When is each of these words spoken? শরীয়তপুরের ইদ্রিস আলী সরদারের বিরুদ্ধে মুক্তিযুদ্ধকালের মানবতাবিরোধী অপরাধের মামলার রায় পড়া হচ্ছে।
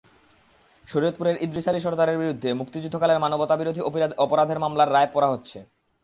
শরীয়তপুরের 0.87 1.35
ইদ্রিস 1.41 1.67
আলী 1.67 1.79
সরদারের 1.79 2.17
বিরুদ্ধে 2.17 2.49
মুক্তিযুদ্ধকালের 2.53 3.21
মানবতাবিরোধী 3.23 3.81
অপরাধের 4.17 4.59
মামলার 4.59 4.93
রায় 4.93 5.09
পড়া 5.13 5.29
হচ্ছে। 5.29 5.57